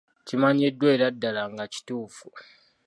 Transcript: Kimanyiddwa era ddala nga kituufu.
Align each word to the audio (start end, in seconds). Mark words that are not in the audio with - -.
Kimanyiddwa 0.27 0.87
era 0.95 1.07
ddala 1.13 1.43
nga 1.51 1.65
kituufu. 1.73 2.27